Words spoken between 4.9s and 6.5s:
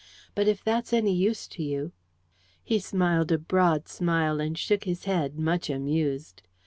head, much amused.